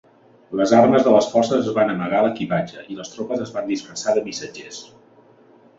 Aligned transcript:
Les 0.61 0.71
armes 0.77 1.03
de 1.07 1.13
les 1.15 1.27
forces 1.33 1.67
es 1.73 1.75
van 1.75 1.93
amagar 1.97 2.23
a 2.23 2.25
l"equipatge 2.25 2.87
i 2.95 2.99
les 3.01 3.15
tropes 3.17 3.45
es 3.47 3.53
van 3.59 3.71
disfressar 3.75 4.19
de 4.19 4.27
missatgers. 4.31 4.83